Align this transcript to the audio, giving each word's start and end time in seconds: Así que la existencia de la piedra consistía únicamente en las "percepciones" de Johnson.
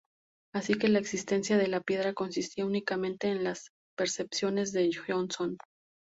Así 0.51 0.73
que 0.73 0.87
la 0.87 0.97
existencia 0.97 1.59
de 1.59 1.67
la 1.67 1.79
piedra 1.79 2.13
consistía 2.15 2.65
únicamente 2.65 3.27
en 3.27 3.43
las 3.43 3.69
"percepciones" 3.97 4.71
de 4.71 4.89
Johnson. 4.91 5.57